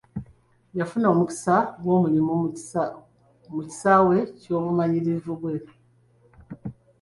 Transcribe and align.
Yafuna 0.77 1.07
omukisa 1.13 1.55
gw'omulimu 1.81 2.33
mu 3.55 3.61
kisaawe 3.69 4.17
ky'obumanyirivu 4.39 5.33
bwe. 5.41 5.55